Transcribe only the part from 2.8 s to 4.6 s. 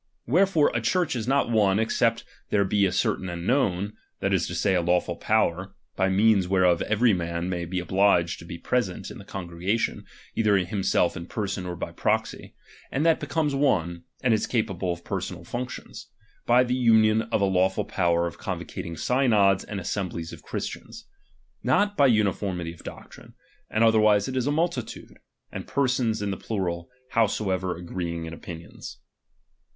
a certain and known, that is to